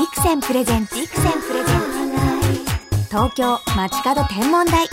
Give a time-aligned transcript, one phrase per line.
[0.00, 0.94] ビクセンプレゼンツ。
[0.94, 1.80] ビクセンプレゼン
[2.96, 3.04] ツ。
[3.10, 4.86] 東京街角天文台。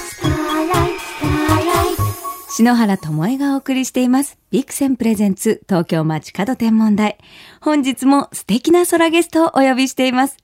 [2.50, 4.38] 篠原智恵がお送りしています。
[4.52, 7.18] ビクセンプレゼンツ東京街角天文台。
[7.62, 10.36] 本日も素敵な空ゲストをお呼びしています。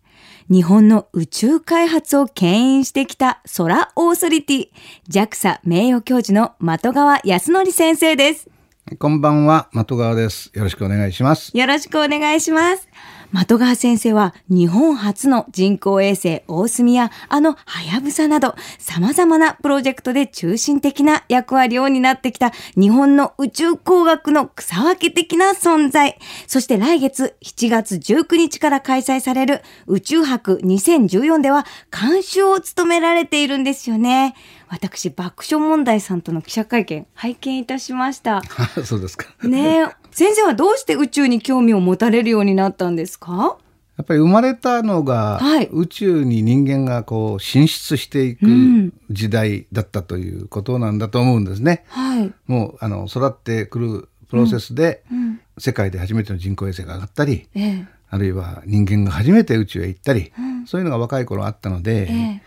[0.49, 4.69] 日本の宇宙開発を牽引してきた空オーソリティ。
[5.09, 8.49] JAXA 名誉教授の的川康則先生です。
[8.97, 9.67] こんばんは。
[9.73, 10.51] 的川です。
[10.53, 11.51] よろしくお願いします。
[11.53, 12.87] よろしくお願いします
[13.33, 26.19] 的川先生は日本初の人工衛星大隅やあのはやぶさなど様々なプロジェクトで中心的な役割を担ってきた日本の宇宙工学の草分け的な存在。
[26.47, 34.35] そして来月7月19日から開催される宇宙博2014では監修を務められているんですよね。
[34.69, 38.41] 私、爆笑問題さんとの記者会見拝見いたしました。
[38.83, 39.27] そうですか。
[39.43, 43.57] ね先生はどうして宇宙に興味を持たれるようになったんですか？
[43.97, 51.83] やっぱり生まれたのが、はい、宇宙に人間がこう進出していく時代だったということなんだと思うんですね。
[51.89, 55.17] はい、もうあの育ってくるプロセスで、うん。
[55.17, 62.41] うん、世界で初めての人工衛星が上がったり、ええ、あるいは人間が初めて宇宙へ行ったり、うん、そういうのが若い頃あったので、え、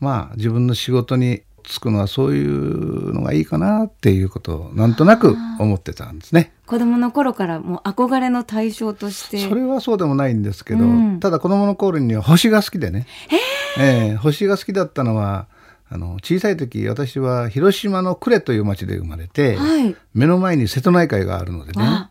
[0.00, 6.52] まあ自分の仕事につくのはそういうのがいいかなっていうことをなんとなく思ってたんですね。
[6.66, 9.38] 子供の頃からもう憧れの対象として。
[9.38, 13.06] それはそうでもないんですけど、うん、ただ子供の頃には星が好きでね、
[13.78, 15.46] えー、星が好きだったのは
[15.90, 22.08] あの小さい時私は広島の呉という町で生まれて、はい、目の前に瀬戸内海があるのでね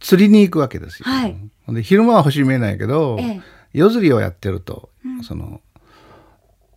[0.00, 1.04] 釣りに行くわけですよ。
[1.06, 1.36] はい、
[1.68, 3.40] で昼間は星見えないけど、ええ、
[3.74, 5.60] 夜釣りをやってると、うん、その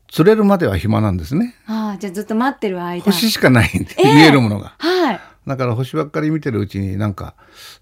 [0.07, 1.55] 釣れるまでは暇なんですね。
[1.65, 3.03] ああ、じゃあずっと待ってる間。
[3.03, 4.75] 星しかないんで、えー、見えるものが。
[4.77, 5.19] はい。
[5.45, 7.33] だから星ばっかり見てるうちになんか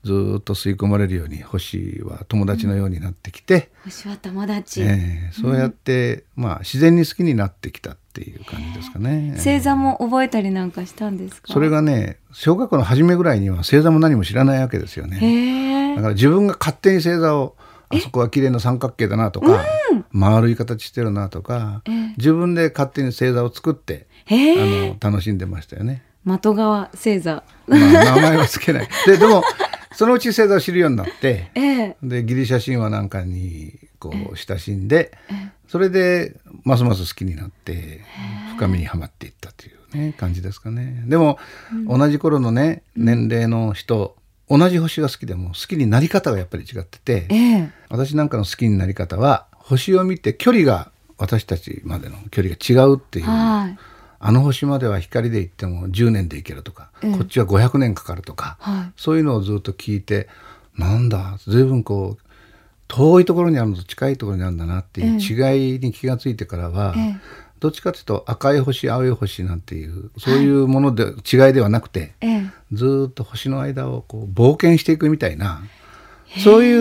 [0.04, 11.52] ずっと吸い込まれるように星は友達のようになってきて、うん、星は友達、えー、そうやって、うん、まあ自然に好きになってきたっていう感じですかね、星座も覚えたりなんかしたんですか？
[11.52, 17.55] それがね小学校の初めぐらいには星座も何も知らないわけですよねだから自分が勝手に星座を
[17.90, 21.82] あそこは綺麗な三角形だなとか、うん、丸い形してるなとか、
[22.18, 26.04] 自分で勝手に星座を作ってあの楽しんでましたよね。
[26.26, 28.88] 的川星座、まあ、名前はつけない。
[29.06, 29.44] ででも
[29.94, 38.02] そのうち星座を知るようになって、 えー、でギリシャ神話なんかにこう親しんで、えー、それでますます好きになって
[38.56, 41.04] 深みにはまっていったというね感じですかね。
[41.06, 41.40] でも、
[41.72, 44.16] うん、同じ頃のね年齢の人、
[44.50, 53.78] 同じ星が好きでも好きになり方がやっぱり違ってて、えー、私なんかの好きになり方は星を見て距離が私たちまでの距離が違うっていう、はい、
[54.20, 60.28] あの星までは光で行っても10年で行けるとか、えー、こっちは500年かかるとか、はい、そういうのをずっと聞いて
[60.78, 62.26] なんだ随分こう
[62.88, 72.43] 遠いところにあるのと近いところにあるんだなっていう違いに気が付いてからは、えーどっちかというと赤い星青い星なんていうそういうもので、はい、違いではなくて、ええ、
[72.73, 75.61] ずっと星の間をこう冒険していくみたいな
[76.43, 76.73] そうい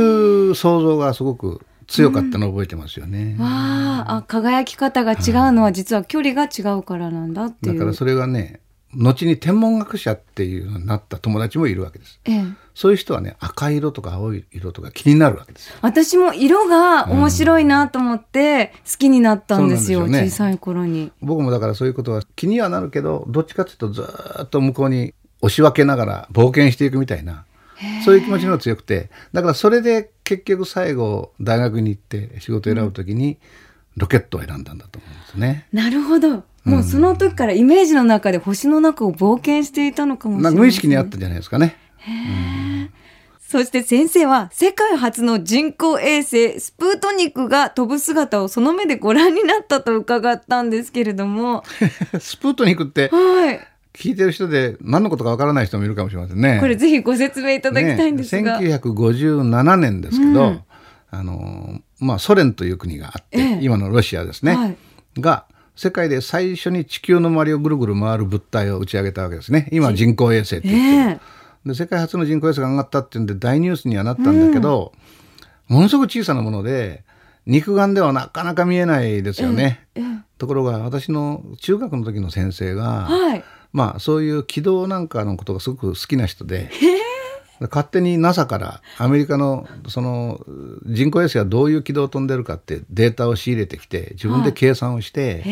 [0.51, 3.37] う想像がすごく強かったのを覚えてますよね。
[3.39, 5.19] うん、わあ輝き方が違う
[5.53, 7.75] のは実は距離が違うからなんだっていう。
[7.75, 8.61] だからそれがね
[8.97, 12.21] 後に天文学者っていうのになった友達もいるわけです。
[12.25, 12.44] ええ、
[12.75, 15.77] そういう人はね赤色とか青い色とか気になるわけですよ。
[15.82, 21.12] 私も色が面白いなと思って好きになったんですよ、うん、小さい頃に。
[21.21, 24.06] 僕もだからそういうことは気にはなるけどどっちかというとず
[24.43, 27.44] っと向こうに押し分けながら冒険していくみたいな
[28.05, 33.38] そういう気持ちの強くてだからそれで結局最後大学に行って仕事を選ぶ時に
[33.97, 35.69] ロケットを選んだんだと思うんですね。
[35.72, 41.77] なるほどもうその時からイメージの中で星の中を冒険していたのかもしれない、ね、無意識にあったじゃないですかね。
[43.41, 51.63] そして先生は世界初の人工衛星スプートニクが飛ぶ姿をその目でご覧になったと伺ったんですけれども。
[52.19, 53.61] スプートニクって、はい、
[53.93, 56.59] 聞いてる人で何のことかわからない人もいるかもしれませんね。
[56.61, 58.61] これぜひご説明いただきたいんですが。
[58.61, 60.61] ね、1957年ですけど、うん、
[61.11, 64.77] あのまあソ連という国があって、ええ、今のロシアですね、はい、
[65.21, 65.44] が
[65.76, 69.69] 世界で最初に地球の周りをぐるぐる回る物体を打ち上げたわけですね。
[69.73, 74.93] 今人工衛星って言って、えー、で世界初の人工衛星が上がったっていうんで大ニュースにはなったんだけど、
[75.69, 77.03] うん、ものすごく小さなもので
[77.47, 86.71] 肉眼ではなかなか見えないですよね、えー、ところが私の中学の時の先生が、はい、まあそういう軌道なんかのことがすごく好きな人で。
[87.61, 90.45] 勝手に NASA からアメリカのその
[90.87, 95.43] 人工衛星がどういう軌道を飛んでるかってデータを仕入れてきて自分で計算をして、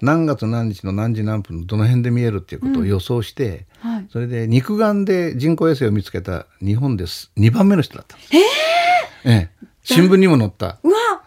[0.00, 3.66] 何月何日の何時何分のどの辺で見えるっていうことを予想して、
[4.10, 7.30] それで肉眼で人工衛星を見つけた日本です。
[7.36, 8.16] 2番目の人だった。
[8.16, 8.36] んです。
[9.24, 9.50] ええ。
[9.82, 10.78] 新聞にも載った。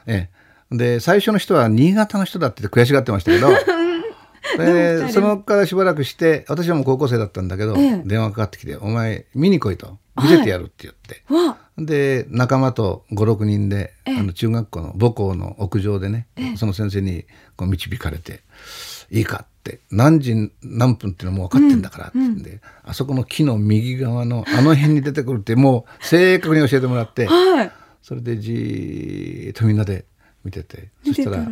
[0.09, 0.29] え
[0.71, 3.49] え、で最初の人は新潟の人だって悔しがってましたけど
[4.57, 16.27] でそのからしばらくして私はもう高校生だったんだけど、ええ、電話かかってきて「お前見に来い」と「見せてやる」って言って、はい、で仲間と56人で、え、あの中学校の母校の屋上でね、
[16.57, 17.25] その先生に
[17.55, 18.41] こう導かれて
[19.11, 22.55] 「いいか」って何時何分っていうのも分かってんだからって言うんで、うん。
[22.55, 30.05] うん、あそこの木の右側のあの辺に出てくるってもう正確に教えてもらって、はい、それでじーっとみんなで
[30.43, 31.47] 見ててそしたら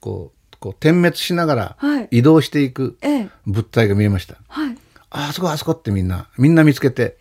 [0.00, 1.76] こうこう点滅しながら
[2.10, 2.98] 移動していく
[3.46, 4.36] 物体が見えました。
[4.48, 4.78] はい、
[5.10, 7.18] あそこあそこってみんなみんな見つけて、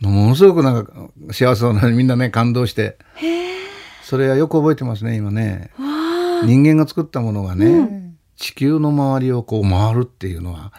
[0.00, 0.92] ものすごくなんか
[1.30, 2.96] 幸せそうなみんなね感動して
[4.02, 5.70] それはよく覚えてますね今ね。
[6.44, 10.72] 人間が作ったものがね、うん、地球の周りをこう回るっていうのは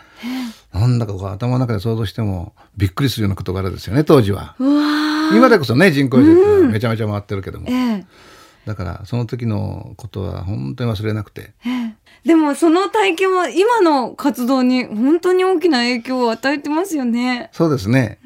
[0.74, 4.56] なんだか頭の中で想像してもびっくりするような事柄ですよね当時は。
[5.34, 7.68] 今でこそね人工衛星ってめちゃめちゃ回ってるけども。
[7.70, 8.08] うん
[8.66, 11.54] だからその時のことは本当に忘れなくて。
[12.24, 17.50] でもその体験は今の活動に本当に大きな影響を与えてますよね。
[17.52, 18.20] そうですね。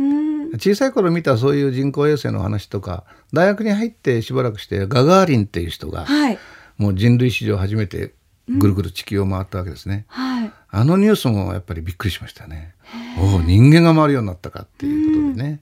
[0.58, 3.04] 小さい頃見たそういう人工衛星の話とか
[3.34, 6.40] 大学に入ってしばらくしてガガーリンっていう人が、はい、
[6.78, 8.14] もう人類史上初めて
[8.48, 10.06] ぐるぐる地球を回ったわけですね。
[10.16, 12.76] うんはい、あのニュースもやっぱりびっくりしましたね。
[13.20, 15.62] おお人間が回るようになったかっていうことでね。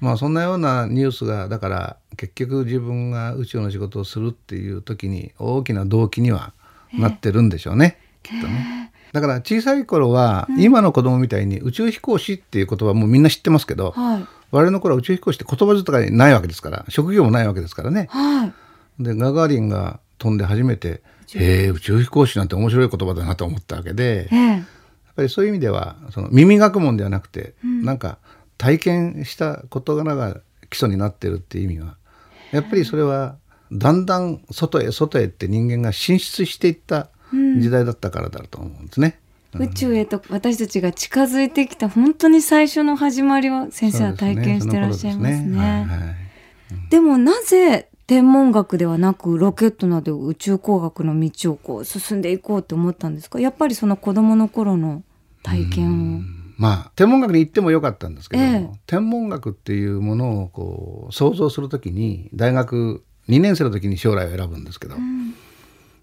[0.00, 6.52] まあそんなようなニュースがだから結局自分が宇宙の仕事をするっていう時に大きな動機には
[6.92, 8.92] なってるんでしょうね、きっとね。
[9.12, 18.08] だから小さい頃は、今の子供みたいに宇宙飛行士っていう言葉もみんな知ってますけど、はい、我々の頃は宇宙飛行士って言葉遣いないわけですから職業もないわけですからね。
[18.10, 18.52] はい、
[19.00, 21.02] でガガーリンが飛んで初めて
[21.34, 24.64] 「へえ宇宙飛行士なんて面白い言葉だな」と思ったわけで、やっ
[25.16, 28.18] ぱりそういう意味ではその耳学問ではなくて、うん、なんか
[28.56, 30.40] 体験した事柄が
[30.70, 31.96] 基礎になってるっていう意味は
[32.52, 33.36] やっぱりそれは
[33.70, 39.18] だんだん外へ外へって人間が進出していった時代だったからだと思うんですね。
[39.54, 46.16] うん、宇宙へと私たちが近づいてきた本当に最初の始まりを先生は体験してらっしゃいますね。
[46.90, 53.40] でもなぜ天文学ではなくロケットなど宇宙工学の道をこう進んでいこうと思ったんですか？
[53.40, 55.02] やっぱりその子供の頃の
[55.42, 56.20] 体験を。
[56.56, 65.34] まあ天文学に行ってもよかったんですけど、ええ、天文学っていうものをこう想像するときに大学2年生の時に将来を選ぶんですけど、うん、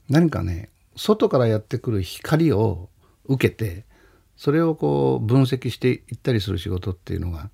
[0.09, 2.89] 何かね外からやってくる光を
[3.25, 3.85] 受けて
[4.37, 7.49] それをこう分析していったりする仕事っていうのが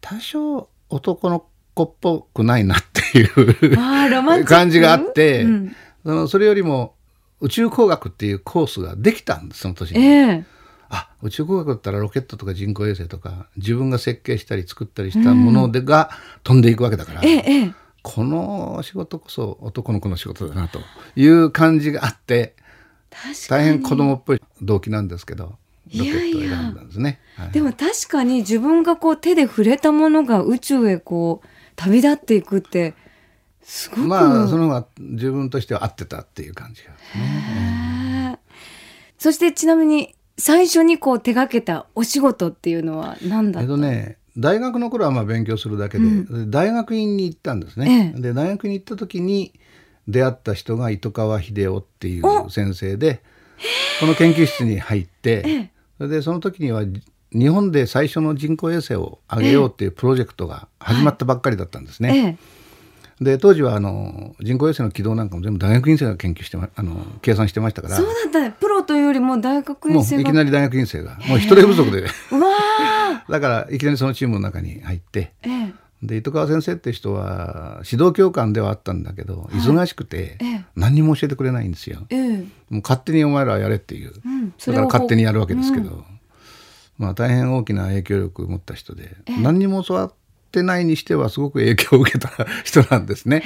[0.00, 2.78] 多少男の子っぽくないなっ
[3.12, 6.94] ていう感じがあって、うん、そのそれよりも
[7.40, 10.04] 宇宙工学っていうコースができたんですその年に。
[10.04, 10.44] えー
[10.88, 16.10] あ宇宙工学だったらロケットとか人工衛星とか自分が設計したり作ったりしたもので、が
[16.44, 20.80] 飛んでいくわけだから、ええ、この仕事こそ男の子の仕事だなと
[21.16, 22.54] いう感じがあって
[23.48, 25.56] 大変子供っぽい動機なんですけど
[25.94, 27.20] ロケットを選んだんですね。
[27.36, 32.94] はい、でも確かに自分がこう手で触れたものが宇宙へこう旅立っていくって
[33.62, 34.00] すごく。
[34.02, 38.38] まあその方が自分としては合ってたっていう感じがね。
[39.18, 43.62] そしてちなみに最初にこう手がけたお仕事っていうのは何だった？
[43.62, 46.08] えっとね大学の頃はまあ勉強するだけで、う
[46.46, 48.12] ん、大学院に行ったんですね。
[48.14, 49.54] ええ、で大学に行った時に
[50.08, 53.22] 出会った人が糸川秀夫っていう先生で
[54.00, 56.84] この研究室に入って、え、それでその時には
[57.32, 62.38] 日本で最初の人工衛星を上げようっていうプロジェクトが始まったばっかりだったんですね。
[63.20, 67.96] で当時はあの人工衛星の軌道なんかも全部大学院生が研究してあの計算してましたから。
[67.96, 68.50] そうだった。
[68.52, 70.20] プロというよりも大学院生が。
[70.22, 71.18] いきなり大学院生が。
[71.26, 72.06] もう人手不足で。
[73.28, 80.38] だからいきなりそのチームの中に入って、ええ、で糸川先生って人は指導教官ではあったんだけど、忙しくて
[80.74, 82.38] 何にも教えてくれないんですよ、ええ、
[82.70, 86.04] もう勝手にお前らやれっていう、うん、だから勝手にやるわけですけど、うん、
[86.98, 92.30] まあ大変大きな影響力を持った人で、何にも教わってってないにしてはすごく影響を受けた
[92.64, 93.42] 人なんですね。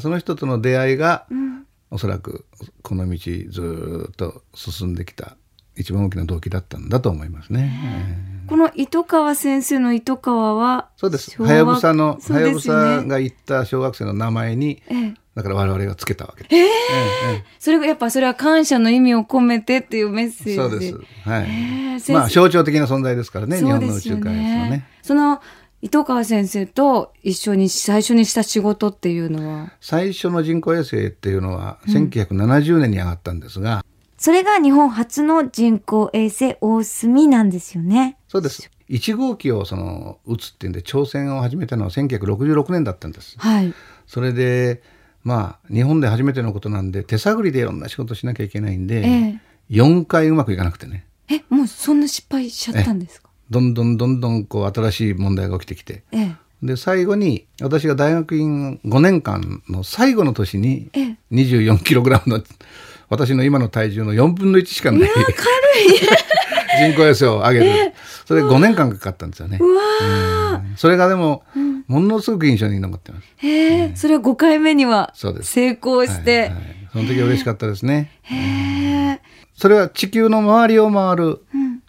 [0.00, 2.46] その人との出会いが、うん、おそらく
[2.82, 3.18] この道
[3.50, 5.36] ずっと進んできた
[5.76, 8.34] 一番大きな動機だったんだと思いますね。
[8.46, 11.40] この糸川先生の糸川はそうです。
[11.42, 16.54] はやぶさのはやぶさが言った小学生の名前に、ええ、だから我々がつけたわけです。
[16.54, 16.66] えー、え
[17.36, 20.56] え、それがやっぱそれは感謝の意味を込めてっていうメッセージ。
[20.56, 21.28] そうです。
[21.28, 21.44] はい。
[21.44, 24.86] えー、まあ象徴的な存在ですからね、日本の宇宙開発のね。
[25.02, 25.40] その
[25.80, 29.72] 糸川先生と一緒に最初にした仕事っていうのは？
[29.80, 33.82] 最初の人工衛星っていうのは1970年に上がったんですが、うん、
[34.24, 38.16] それが日本初の人工衛星大隅なんですよね。
[38.26, 38.70] そうです。
[38.88, 43.74] 1号機をその打つっていうんで挑戦を始めたのは1966年だったんです、はい、
[44.06, 44.82] それで
[45.24, 51.04] まあ日本で初めてのことなんで手探りでいろんな仕事しなきゃいけないんで、ええ、4回うまくいかなくてね。
[51.28, 53.28] えもうそんな失敗しちゃったんですか？
[53.50, 60.90] どんどんどんどんこう新しい問題が起きてきて、ええ、で最後に私が大学院5年間の最後の年に
[61.30, 62.44] 24キログラムの
[63.08, 65.08] 私の今の体重の4分の1しかない。
[65.08, 65.24] 軽い。
[66.90, 67.94] 人工衛星を上げる、え
[68.24, 69.60] それ5年間かかったんですよね。
[70.76, 73.28] それがでも、うん、ものすごく印象に残ってます。
[73.36, 76.60] へえ、それは5回目には成功して、はいはい、
[76.92, 78.10] その時嬉しかったですね。
[78.22, 78.34] へ
[79.12, 79.20] え。
[79.56, 81.42] それは地球の周りを回る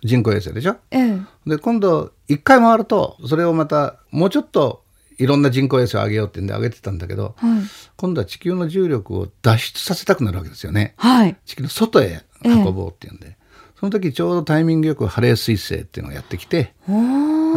[0.04, 0.76] 人工衛星でしょ？
[0.92, 4.84] うん、で今度1回回るとそれをまたもうちょっと
[5.18, 7.62] いろんな人工衛星を上げようってんで上げてたんだけど、はい、
[7.98, 10.94] 今度は地球の重力を脱出させたくなるわけですよね。
[10.98, 13.28] はい、地球の外へ運ぼうっていうんで。
[13.28, 13.46] ええ
[13.80, 16.94] その時ちょうどタイミングよくハレー彗星っていうのがやってきてハ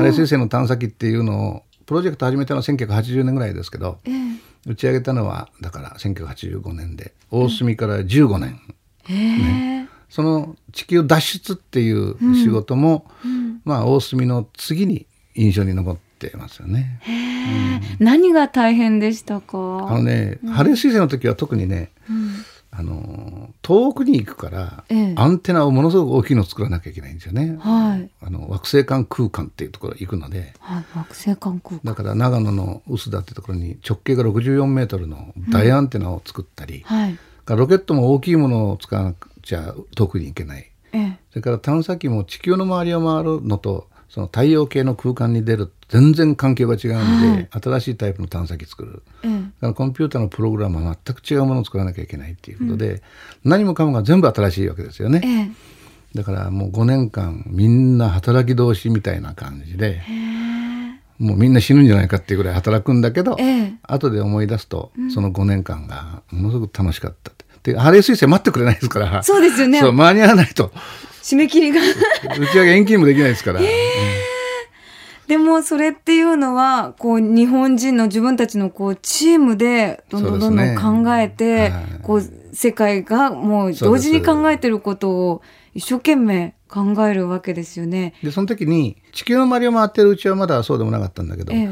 [0.03, 8.61] レー彗星の探査機っていうのをプロジェクト始めたのは1980年ぐらいですけど、えー、打ち上げたのはだから1985年で大隅から15年、
[9.09, 17.01] えー、ね、その地球脱出っていう仕事も、うん、まあ大隅の次に印象に残ってますよね。
[18.01, 19.57] うん、何が大変でしたか？
[19.89, 22.31] あのね、ハレー彗星の時は特にね、うん。
[22.71, 27.57] あの遠くに行くから、ええ、アンテナをものすごく大きいのを作らなきゃいけないんですよね。
[27.59, 31.81] はい、あの惑星間空間っていうところ行くので、はい、惑星間空間。
[31.83, 36.97] だから長野の臼田ってところに直径が64メートルの大アンテナを作ったり、うん。
[36.97, 53.01] はい、ロケットも大きいものを使わなくちゃ遠くに行けない、え、それから探査機も地球の周りを回るのとその太陽系の空間に出る全然環境が違うので、はい、新しいタイプの探査機作る、うん、だからコンピューターのプログラムは全く違うものを作らなきゃいけないっていうことで、うん、
[53.45, 55.79] 何もかもが全部新しいわけですよね、え
[56.17, 60.01] だからもう5年間みんな働き通しみたいな感じで
[61.19, 69.23] もうみんな死ぬんじゃないかっていうぐらい働くんだけど、え後で思い出すと、その5年間がものすごく楽しかったでハレー彗星待ってくれないですから。
[69.23, 69.83] そうですよね。
[69.83, 70.71] 間に合わないと。
[71.23, 71.81] 締め切りが。
[72.39, 73.61] 打ち上げ延期もできないですから。
[73.61, 73.88] えー
[75.29, 82.23] でもそれっていうのはこう日本人の自分たちのこうチームでどんどんどんどん考えて、ねはい、こう
[82.55, 85.43] 世界がもう同時に考えてることを
[85.75, 88.15] 一生懸命考えるわけですよね。
[88.23, 91.71] でその時に地球の周りを回ってるうちはまだそうでもなかったんだけど、ええ、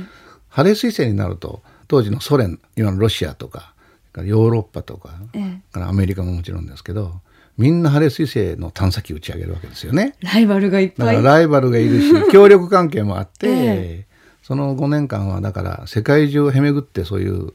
[0.50, 3.74] ハレー彗星になると当時のソ連今のロシアとか
[4.16, 7.20] ヨーロッパとか、ええ、アメリカももちろんですけど
[7.58, 10.14] みんなハレー彗星の探査機打ち上げるわけですよね。
[10.20, 11.22] ライバルがいっぱい。
[11.22, 17.52] ライバルがいるし、 協力関係もあって、えー、その5年間はだから世界中をへめぐってそういう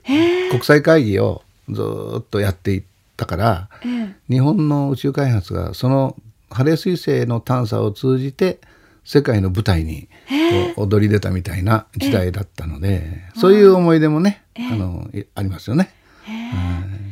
[0.50, 1.82] 国際会議をず
[2.20, 2.84] っとやっていっ
[3.16, 6.16] たから、えー、日本の宇宙開発がその
[6.50, 8.60] ハレー彗星の探査を通じて
[9.04, 10.10] 世界の舞台に
[10.78, 15.92] 踊り出たみたいな時代だったので、そういう思い出もね、あのありますよね。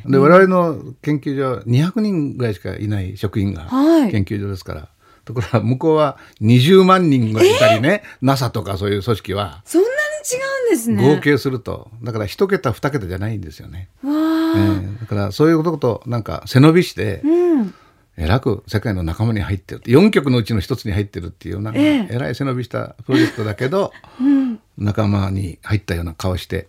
[0.06, 3.68] で我々の研究所は200人ぐらいしかいない職員が
[4.12, 4.86] 研究所ですから、は
[5.24, 11.16] い、ところが向こうは20万人がいたりね、えー、NASA とかそういう組織はそんなに違うんですね。
[11.16, 11.90] 合計すると。
[12.04, 17.74] だから1桁2桁じゃないんですよね、えー、だからそういうこととなんか背伸びして、うん。
[18.20, 26.68] えらく世界の仲間に入ってる4曲のうちの一つに入ってるっていうなんか、えらい背伸びしたプロジェクトだけど、うん、仲間に入ったような顔して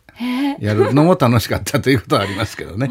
[0.60, 2.88] やるのも楽しかったということはありますけどね。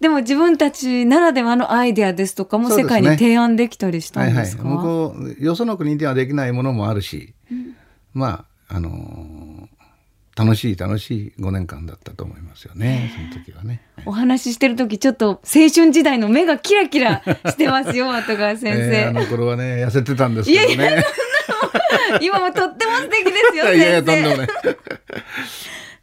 [0.00, 7.76] でも自分たちならではのアイデアですとかも世界に提案できたりしたんですか、ねはいはい、向こうよその国ではできないものもあるし、うん、
[8.14, 13.82] まああのー、楽しい楽しい5年間だったと思いますよねその時はね。
[14.06, 20.74] お話ししてる時ちょっと青春時代の目がキラキラしてますよ後川先生、えー、あの頃はね痩せてたんですけどね。
[20.74, 21.04] いやいや
[22.22, 23.76] 今もとっても素敵ですよ先生。
[23.76, 24.48] いやいやとんでもない。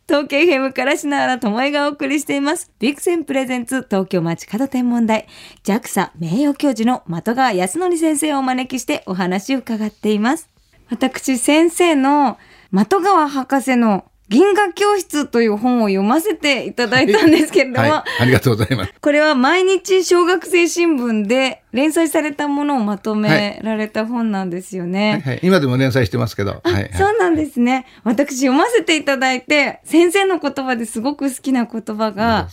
[0.10, 2.72] 東京 FM から篠原智恵がお送りしています。
[2.80, 5.28] ビクセンプレゼンツ東京街角天文台
[5.66, 10.50] JAXA 名誉教授の的川康則先生をお招きしてお話を伺っています。
[10.90, 12.38] 私先生の
[12.72, 18.94] 的川博士の銀河教室という本を読ませていただいたんですけれども、はいはい、ありがとうございます。
[19.00, 25.22] これは毎日小学生新聞で連載されたものをまとめられた本なんですよね。
[25.24, 27.86] はい、今でも連載してますけど、はい、そうなんですね。
[28.04, 32.50] 私読ませていただいて、先生の言葉ですごく好きな言葉が、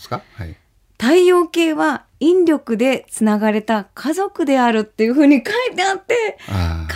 [0.97, 6.87] 太陽系は引力でつながれた家族であるっていうふうに書いてあって、可愛い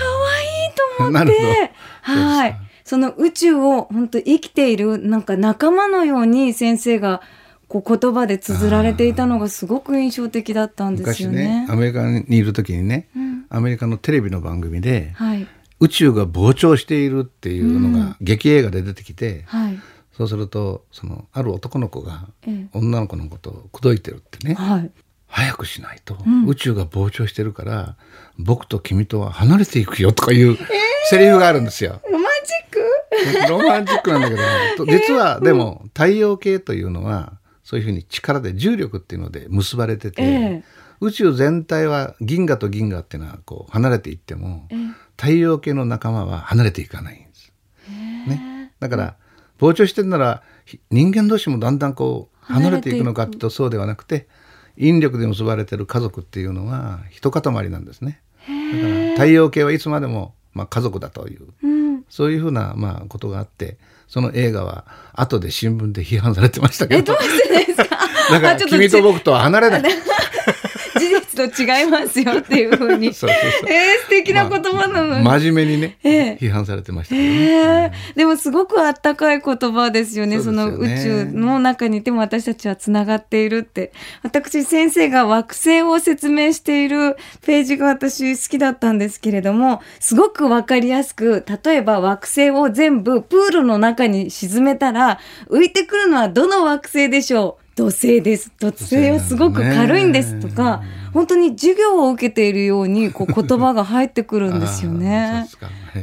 [0.98, 1.72] と思って、
[2.02, 2.69] はい。
[2.90, 7.22] その宇宙を本当生きているなんか仲間のように先生が
[7.68, 11.66] こう言葉で綴られていたのがすごく印象的だったんですよね。
[11.66, 15.48] ねアメリカにいる時にね、うん、アメリカのテレビの番組で、はい、
[15.80, 19.80] 宇宙が膨張しているっていうのが劇映画で出てきて、はい、
[20.12, 22.28] そうするとそのある男の子が
[22.74, 24.92] 女の子のことを口説いてるってね、はい、
[25.28, 26.18] 早くしないと、
[26.48, 27.98] 宇宙が膨張してるから
[28.40, 30.58] 僕と君とは離れていくよとかいう
[31.10, 32.02] セリフがあるんですよ。
[32.12, 32.19] ロマンチック
[33.50, 34.36] ロマンチックなんだけ
[34.78, 40.64] ど、実はでも太陽系というのはそういうふうに力で重力っていうので結ばれてて、えー、
[41.02, 47.54] 宇宙全体は銀河と銀河っていうのはこう離れていっても、えー、太陽系の仲間は離れていかないんです。
[48.28, 49.16] ね、だから
[49.60, 50.44] 膨張してるなら
[50.90, 54.28] 人間同士もだんだんこう離れていくのかとそうではなくて
[54.78, 58.22] 引力で結ばれてる家族っていうのは一塊なんですね。
[58.48, 67.14] だから太陽系はいつまでもまあ家族だという、うん、そういうふうなまあことがあってその映画は後で新聞で批判されてましたけど。
[67.14, 67.98] えどうしてですか？
[68.32, 69.84] だから君と僕とは離れない。
[71.48, 73.14] と違いますよっていうふうに。
[73.16, 73.70] そうそう。
[73.70, 75.24] えー、素敵な言葉なのに。
[75.24, 80.40] まあ、真面目にね、えー、批判されてましたけどね、えー、でもすごくあったかい言葉ですよね。
[80.42, 83.92] その宇宙の中にいても私たちはつながっているって。
[84.24, 87.16] 私先生が惑星を説明している
[87.46, 95.20] ページが私好きだったんですけれども、すごくわかりやすく、例えば惑星を全部プールの中に沈めたら、
[95.50, 97.70] 浮いてくるのはどの惑星でしょう？
[97.80, 98.52] 土星です。
[98.60, 105.48] 土星はすごく軽いんですとか、本当に授業を受けているようにこう 言葉が入ってくるんですよね。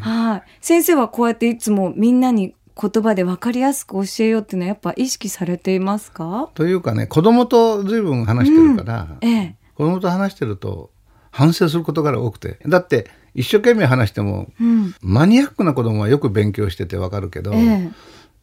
[0.01, 0.43] はい。
[0.61, 6.51] 先生はこうやっていつもみんなに言葉で分かりやすく教えようっていうのはやっぱ意識されていますか？
[6.55, 10.91] というかね子供と随分話してるから、うん、ええ、子供と話してると
[11.31, 12.59] 反省することが多くて。
[12.67, 17.91] だって一生懸命話しても、うん、マニアックな子供はよく勉強してて分かるけど、ええ。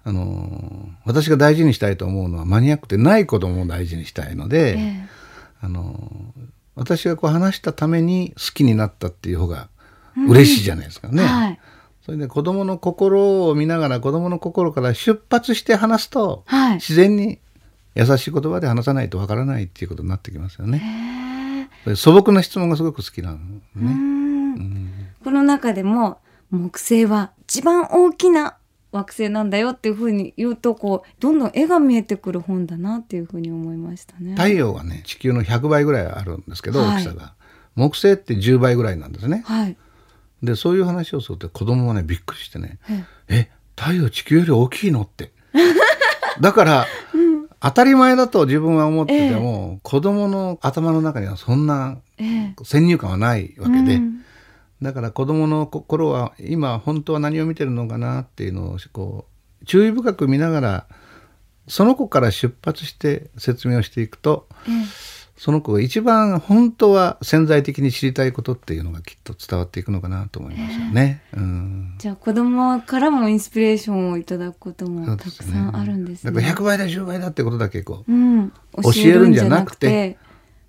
[0.05, 5.08] あの私が大事にしたいと思うのはマニアックでない子供を大事にしたいので、えー、
[5.63, 6.34] あの
[6.75, 9.70] 私がこう話したために好きになったっていう方が
[10.27, 11.24] 嬉しいじゃないですかね。
[11.24, 11.60] うんはい、
[12.05, 17.39] それで子供の心を見ながら子供の心から出発して話すと、はい、自然に
[17.96, 21.70] 優しい言葉で話さないとわからないっていうことになってきますよね。
[21.96, 23.61] 素朴な質問がすごく好きなのね。
[23.75, 24.92] うん、
[25.24, 26.20] この中でも
[26.51, 28.57] 木星は一番大きな
[28.94, 34.36] 惑星なんだよっていうふうに言うとこうどんどん絵が見えてくる本だなっていうふうに思いましたね。
[34.36, 37.34] 太陽がね地球の100倍ぐらいあるんですけど、はい、大きさが
[37.75, 39.44] 木星って10倍ぐらいなんですね。
[39.46, 39.75] はい、
[40.44, 42.77] でそういう話をすると子供はねびっくりしてね
[43.27, 45.32] 「え太陽地球より大きいの?」って。
[46.42, 51.98] だから、うん、当たり前だと自分は思ってても、えー、子供の頭の中にはそんな
[52.64, 53.96] 先入観はないわけで。
[53.96, 54.23] うん
[54.83, 59.25] だから子どもの心は今本当は何を見てるのかなっていうのをこ
[59.61, 60.87] う注意深く見ながら
[61.67, 64.83] その子から出発して説明をしていくと、うん、
[65.37, 71.24] その子が一番本当は潜在的に知りたいことっていうのがきっと伝わっていくのかなと思いますよね。
[71.33, 76.31] うん、じゃあ子供からもインスピレーションをいただくこともたくさんあるんですね。
[76.31, 78.51] すねだから100倍だ10倍だってことだけこう、うん、
[78.83, 80.17] 教えるんじゃなくて。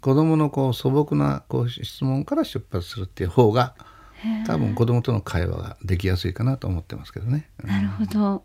[0.05, 3.74] 子供のこう素朴なこう質問から出発するっていう方が
[4.47, 7.49] 多分子供との会話ができやすいかなと思ってますけどね。
[7.63, 8.45] なるほど。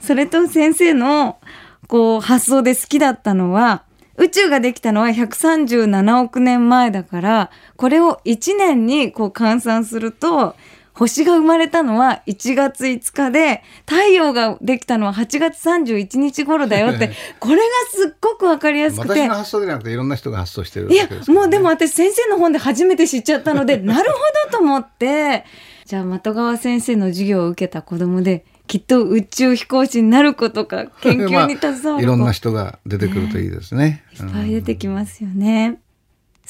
[0.00, 1.38] それと先生の
[1.86, 3.84] こう発想で好きだったのは
[4.16, 10.54] 宇宙ができたのは137億年前だからこれを1年にこう換算すると
[10.94, 19.12] 星が生まれたのは1月5日で太陽ができたのは8月31日頃だよって これがすっごく分かりやすくて。
[19.12, 24.16] 私の発想じゃなくていろんな人が発想してるいやもうでも私先生の本で初めて知っちゃったので なるほ
[24.50, 25.44] どと思って。
[25.84, 35.80] じゃあ的川先生の授業を受けた子供できっと宇宙飛行士になることか 研究に携わるまあ、いろんな人が出てくるといいですね、ね、いっぱい出てきますよね。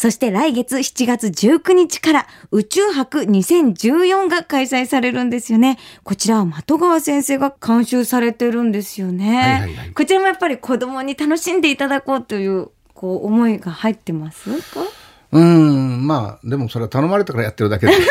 [0.03, 5.79] そして来月7月19日から宇宙博2014が開催されるんですよね。
[6.03, 9.37] こちらは的川先生が監修されてるんですよね。
[9.37, 14.81] はいはいはい、こちらもやっぱり子供に楽しんでいただこうというこう思いが入ってますか？
[15.31, 18.03] うんまあでもそれは頼まれたからやってるだけで 先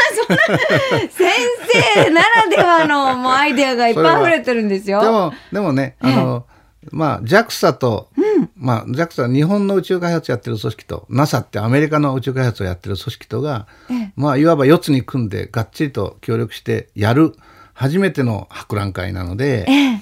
[1.93, 5.01] 生ならではのもうアイデアがいっぱい溢れてるんですよ。
[5.01, 6.45] でもでもねあの、
[6.89, 17.35] まあ JAXA と、うん、まあ JAXA は日本の宇宙開発やってる組織と NASA ってアメリカの宇宙開発をやってる組織とが、ええ、まあいわば4つに組んでがっちりと協力してやる
[17.73, 20.01] 初めての博覧会なので、え、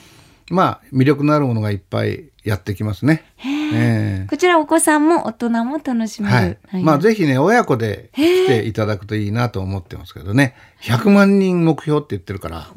[0.49, 3.25] まあ魅力のあるものがいっぱいやってきますね。
[3.73, 6.33] えー、こちらお子さんも大人も楽しめる。
[6.33, 10.55] はい、はい、まあぜひね親子で来ていただくといいなと思ってますけどね。
[10.81, 12.57] 100万人目標って言ってるから。
[12.57, 12.67] わ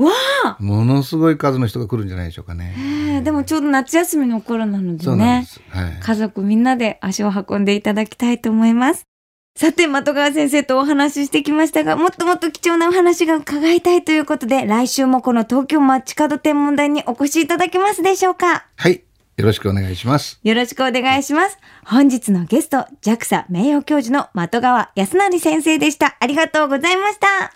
[0.44, 0.56] あ。
[0.58, 3.20] ものすごい数の人が来るんじゃないでしょうかね。
[3.24, 5.46] でもちょうど夏休みの頃なのでね。
[5.70, 9.06] はい、家族みんなで足を運んでいただきたいと思います。
[9.54, 18.66] さて、的川先生とお話ししてきましたが、もっともっと貴重なお話が伺いたいということで、来週もこの東京街角天文台にお越しいただけますでしょうか？
[18.76, 19.04] はい。
[19.42, 20.38] よろしくお願いします。
[20.44, 21.58] よろしくお願いします。
[21.84, 26.16] 本日のゲスト、JAXA 名誉教授の的川康成先生でした。
[26.20, 27.52] ありがとうございました。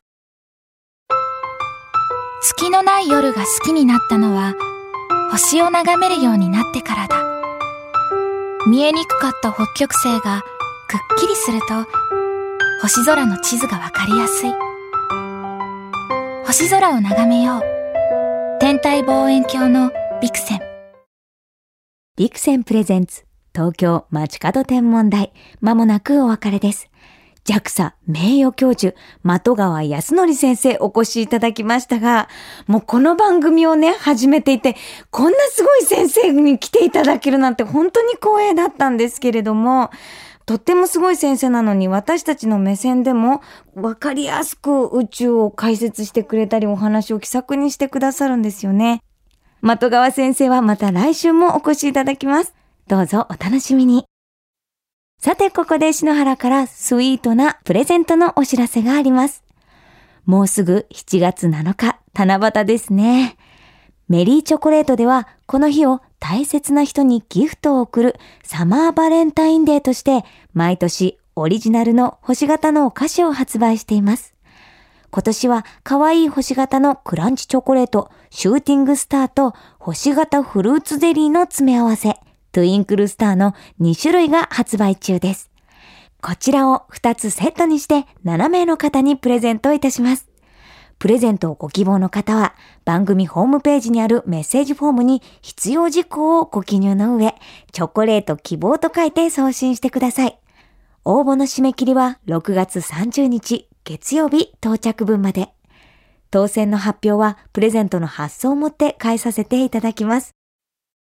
[2.42, 4.55] 月のない夜が好きになったのは、
[5.31, 7.22] 星を眺めるようになってからだ。
[8.66, 10.42] 見えにくかった北極星が
[10.88, 11.87] くっきりすると
[12.83, 14.53] 星空の地図がわかりやすい。
[16.46, 17.62] 星空を眺めよう。
[18.59, 20.65] 天体望遠鏡のビクセン。
[22.16, 25.35] ビクセンプレゼンツ東京街角天文台。
[25.61, 26.88] まもなくお別れです。
[27.44, 32.31] JAXA 名誉教授、的川康則先生お越しいただきましたが、
[32.66, 34.76] もうこの番組をね、始めていて、
[35.11, 39.90] こんなすごい先生に来ていただけるなんて本当に光栄だったんですけれども、
[40.46, 43.42] とってもすごい先生なのに私たちの目線でも
[43.74, 49.02] わかりやすく宇宙を解説してくれたりお話を気さくにしてくださるんですよね。
[49.62, 52.55] 的川先生はまた来週もお越しいただきます。
[52.88, 54.05] どうぞお楽しみに。
[55.19, 59.42] さてここで篠原からスイートなプレゼントのお知らせがあります。
[60.25, 63.37] もうすぐ7月7日、七夕ですね。
[64.09, 74.36] メリーチョコレートでは、この日を大切な人にギフトを贈るサマーバレンタインデーとして、毎年オリジナルの星型のお菓子を発売しています。
[75.11, 82.16] 今年は可愛い星型のクランチチョコレート、シューティングスターと星型フルーツゼリーの詰め合わせ、
[82.53, 85.51] トゥインクルスターの2種類が発売中です。
[86.23, 90.29] こちらを2つセットにして7名の方にプレゼントいたします。
[90.99, 97.35] プレゼントをご希望の方は、番組ホームページにあるメッセージフォームに必要事項をご記入の上、
[97.73, 100.38] チョコレート希望と書いて送信してください。
[101.05, 105.51] 応募の締め切りは6月30日月曜日到着分まで。
[106.33, 110.33] 当選の発表はプレゼントの発送をもって返させていただきます。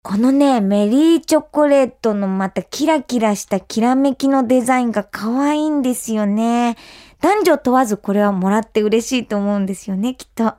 [0.04, 6.76] このね、メリーチョコレートのまたキラキラしたきらめきのデザインが可愛いんですよね。
[7.22, 10.54] 男女問わずこれはもらって嬉しいと思うんですよね、きっと。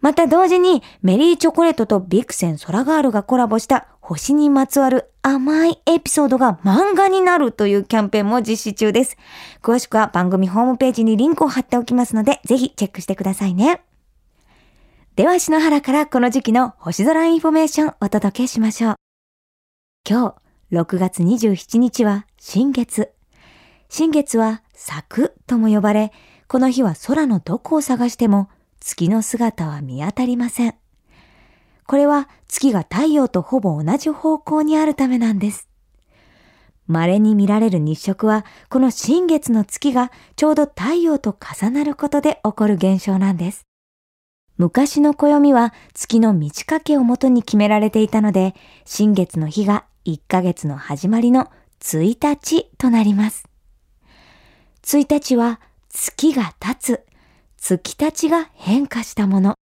[0.00, 9.16] また同時にメリーチョコレートとビクセンソラガールがコラボした星にまつわる甘いエピソードが漫画になるというキャンペーンも実施中です。
[9.60, 13.82] 詳しくは番組ホームページにリンクを貼っておきますので、ぜひチェックしてくださいね。
[15.16, 18.94] では篠原からこの時期の星空インフォメーションお届けしましょう。
[20.08, 20.36] 今
[20.70, 23.10] 日、6月27日は新月。
[23.88, 26.12] 新月は朔とも呼ばれ、
[26.46, 30.76] この日は空のどこを探しても月の姿は見当たりません。
[31.86, 35.68] これは月が太陽とほぼ同じ方向にあるためなんです。
[36.86, 43.62] 稀に見られる日食は、この新月の月がちょうど太陽と重なることで起こる現象なんです。
[44.56, 53.48] 昔の暦は月の満ち欠けをもとに決められていたので、新月の日が1ヶ月の始まりの1日となります。
[54.82, 57.04] 1日は月が経つ、
[57.58, 59.56] 月たちが変化したもの。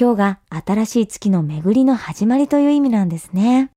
[0.00, 3.72] 今日が新しい月の巡りの始まりという意味なんですね。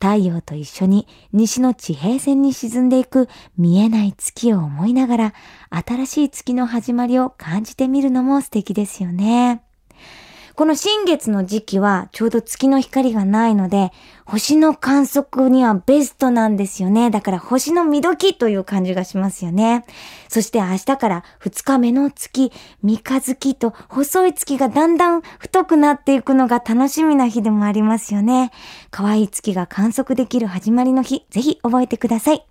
[0.00, 5.34] 太陽と一緒に西の地平線に沈んでいく見えない月を思いながら
[5.70, 9.63] 新しい月の始まりを感じてみるのも素敵ですよね。
[10.56, 13.90] この新月の時期はちょうど月の光がないので、
[14.24, 17.10] 星の観測にはベストなんですよね。
[17.10, 19.84] だから星の見時という感じがしますよね。
[20.28, 22.52] そして明日から2日目の月、
[22.84, 28.52] 三日月と細い月がだんだん太くなっていくのが楽しみな日でもありますよね。
[28.92, 32.46] 可愛い月が観測できる始まりの日、ぜひ覚えてください。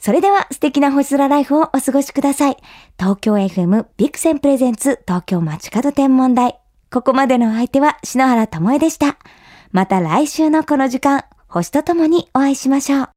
[0.00, 2.58] それでは素敵な星空ライフをお過ごしください。
[2.98, 6.61] 東京 FM ビクセンプレゼンツ東京街角天文台。
[6.92, 9.16] ここまでの相手は篠原智恵でした。
[9.70, 13.08] また来週のこの時間、星とともにお会いしましょう。